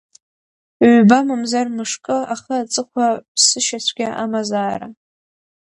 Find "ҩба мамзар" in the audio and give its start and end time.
0.95-1.67